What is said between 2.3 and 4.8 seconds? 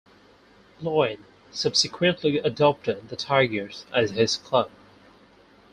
adopted the Tigers as his club.